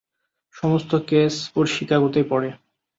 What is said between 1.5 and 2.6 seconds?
ওর শিকাগোতেই পড়ে।